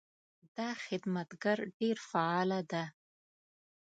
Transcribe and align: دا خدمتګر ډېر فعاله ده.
دا 0.57 0.69
خدمتګر 0.85 1.57
ډېر 1.79 1.97
فعاله 2.09 2.59
ده. 2.71 2.83